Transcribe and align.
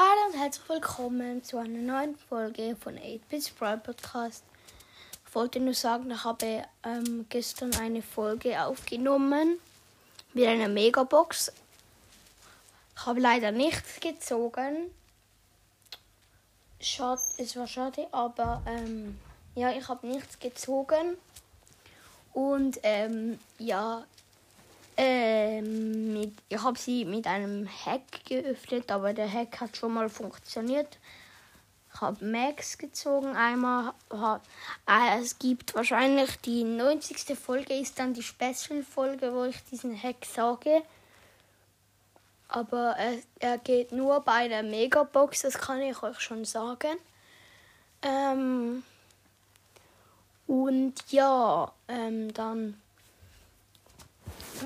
Hallo 0.00 0.32
und 0.32 0.38
herzlich 0.38 0.68
willkommen 0.68 1.42
zu 1.42 1.58
einer 1.58 1.80
neuen 1.80 2.14
Folge 2.14 2.76
von 2.76 2.96
8-Bit 2.96 3.58
Brawl 3.58 3.78
Podcast. 3.78 4.44
Ich 5.26 5.34
wollte 5.34 5.58
nur 5.58 5.74
sagen, 5.74 6.12
ich 6.12 6.22
habe 6.22 6.62
ähm, 6.84 7.26
gestern 7.28 7.74
eine 7.74 8.00
Folge 8.00 8.62
aufgenommen 8.62 9.58
mit 10.34 10.46
einer 10.46 10.68
Megabox. 10.68 11.50
Ich 12.94 13.06
habe 13.06 13.18
leider 13.18 13.50
nichts 13.50 13.98
gezogen. 13.98 14.92
Schade, 16.78 17.20
es 17.38 17.56
war 17.56 17.66
schade, 17.66 18.06
aber 18.12 18.62
ähm, 18.66 19.18
ja, 19.56 19.72
ich 19.72 19.88
habe 19.88 20.06
nichts 20.06 20.38
gezogen. 20.38 21.16
Und 22.34 22.78
ähm, 22.84 23.40
ja, 23.58 24.04
ähm, 24.96 25.97
ich 26.48 26.62
habe 26.62 26.78
sie 26.78 27.04
mit 27.04 27.26
einem 27.26 27.68
Hack 27.68 28.24
geöffnet, 28.24 28.90
aber 28.90 29.12
der 29.12 29.30
Hack 29.30 29.60
hat 29.60 29.76
schon 29.76 29.92
mal 29.92 30.08
funktioniert. 30.08 30.98
Ich 31.92 32.00
habe 32.00 32.24
Max 32.24 32.78
gezogen 32.78 33.34
einmal. 33.36 33.92
Hat, 34.10 34.42
äh, 34.86 35.20
es 35.20 35.38
gibt 35.38 35.74
wahrscheinlich 35.74 36.36
die 36.40 36.64
90. 36.64 37.36
Folge, 37.38 37.74
ist 37.74 37.98
dann 37.98 38.14
die 38.14 38.22
Special-Folge, 38.22 39.34
wo 39.34 39.44
ich 39.44 39.62
diesen 39.64 40.00
Hack 40.00 40.24
sage. 40.24 40.82
Aber 42.48 42.96
er, 42.96 43.18
er 43.40 43.58
geht 43.58 43.92
nur 43.92 44.20
bei 44.20 44.48
der 44.48 44.62
Megabox, 44.62 45.42
das 45.42 45.58
kann 45.58 45.82
ich 45.82 46.02
euch 46.02 46.18
schon 46.20 46.46
sagen. 46.46 46.96
Ähm, 48.00 48.82
und 50.46 50.94
ja, 51.10 51.70
ähm, 51.88 52.32
dann 52.32 52.80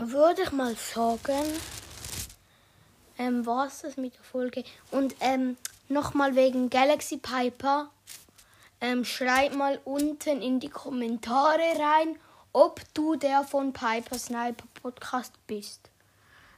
würde 0.00 0.42
ich 0.42 0.52
mal 0.52 0.74
sagen, 0.76 1.44
ähm, 3.18 3.44
was 3.44 3.82
das 3.82 3.96
mit 3.96 4.14
der 4.14 4.24
Folge. 4.24 4.64
Und 4.90 5.14
ähm, 5.20 5.56
nochmal 5.88 6.34
wegen 6.36 6.70
Galaxy 6.70 7.18
Piper. 7.18 7.90
Ähm, 8.80 9.04
schreib 9.04 9.54
mal 9.54 9.78
unten 9.84 10.40
in 10.40 10.58
die 10.58 10.70
Kommentare 10.70 11.78
rein, 11.78 12.16
ob 12.52 12.80
du 12.94 13.16
der 13.16 13.44
von 13.44 13.74
Piper 13.74 14.18
Sniper 14.18 14.64
Podcast 14.82 15.34
bist. 15.46 15.90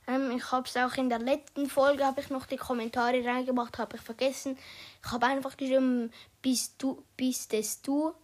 Ähm, 0.06 0.30
ich 0.36 0.52
habe 0.52 0.68
es 0.68 0.76
auch 0.76 0.96
in 0.96 1.08
der 1.08 1.18
letzten 1.18 1.68
Folge 1.68 2.04
habe 2.04 2.20
ich 2.20 2.30
noch 2.30 2.46
die 2.46 2.56
Kommentare 2.56 3.24
reingemacht, 3.24 3.78
habe 3.78 3.96
ich 3.96 4.02
vergessen. 4.02 4.56
Ich 5.04 5.10
habe 5.10 5.26
einfach 5.26 5.56
geschrieben, 5.56 6.12
bist 6.40 6.74
du, 6.78 7.02
bist 7.16 7.52
es 7.54 7.82
du 7.82 8.14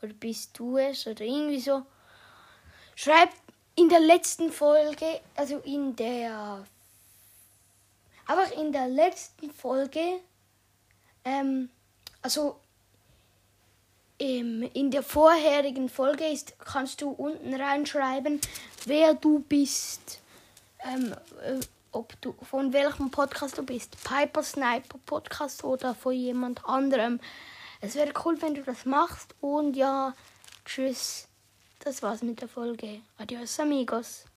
oder 0.00 0.14
bist 0.14 0.58
du 0.58 0.78
es 0.78 1.06
oder 1.06 1.20
irgendwie 1.20 1.60
so. 1.60 1.82
Schreibt 2.94 3.36
in 3.80 3.88
der 3.88 4.00
letzten 4.00 4.52
Folge, 4.52 5.20
also 5.34 5.58
in 5.58 5.96
der. 5.96 6.66
Aber 8.26 8.52
in 8.52 8.72
der 8.72 8.88
letzten 8.88 9.50
Folge, 9.50 10.20
ähm, 11.24 11.70
also 12.20 12.56
ähm, 14.18 14.68
in 14.74 14.90
der 14.90 15.02
vorherigen 15.02 15.88
Folge 15.88 16.26
ist, 16.26 16.58
kannst 16.58 17.00
du 17.00 17.10
unten 17.10 17.54
reinschreiben, 17.54 18.40
wer 18.84 19.14
du 19.14 19.40
bist. 19.40 20.20
Ähm, 20.84 21.14
äh, 21.42 21.60
ob 21.92 22.20
du 22.20 22.34
von 22.48 22.72
welchem 22.72 23.10
Podcast 23.10 23.58
du 23.58 23.62
bist. 23.64 23.96
Piper 24.04 24.42
Sniper 24.42 24.98
Podcast 25.06 25.64
oder 25.64 25.94
von 25.94 26.12
jemand 26.12 26.64
anderem. 26.66 27.18
Es 27.80 27.94
wäre 27.94 28.12
cool, 28.24 28.40
wenn 28.42 28.54
du 28.54 28.62
das 28.62 28.84
machst. 28.84 29.34
Und 29.40 29.74
ja, 29.74 30.14
tschüss. 30.64 31.29
Das 31.82 32.02
war's 32.02 32.22
mit 32.22 32.42
der 32.42 32.48
Folge. 32.48 33.00
Adios, 33.16 33.58
amigos. 33.58 34.29